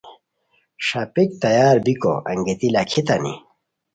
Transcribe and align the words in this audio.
ݰاپیک 0.85 1.29
تیار 1.43 1.77
بیکو 1.85 2.13
انگیتی 2.31 2.67
لاکھیتانی 2.75 3.33